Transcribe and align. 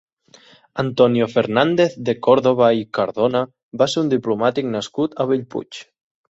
Antonio 0.83 1.27
Fernández 1.33 1.93
de 2.09 2.15
Còrdova 2.27 2.71
i 2.79 2.81
Cardona 2.99 3.43
va 3.83 3.89
ser 3.93 4.01
un 4.05 4.11
diplomàtic 4.15 4.73
nascut 4.79 5.15
a 5.23 5.29
Bellpuig. 5.35 5.83